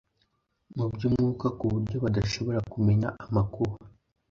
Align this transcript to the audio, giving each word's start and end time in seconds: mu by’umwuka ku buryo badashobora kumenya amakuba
mu 0.75 0.85
by’umwuka 0.93 1.47
ku 1.57 1.63
buryo 1.73 1.97
badashobora 2.05 2.59
kumenya 2.71 3.09
amakuba 3.25 3.75